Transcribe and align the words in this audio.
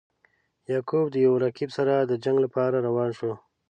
یعقوب 0.71 1.05
د 1.11 1.15
یو 1.25 1.33
رقیب 1.45 1.69
سره 1.77 1.93
د 2.01 2.11
جنګ 2.23 2.37
لپاره 2.45 2.77
روان 2.87 3.09
شو. 3.17 3.31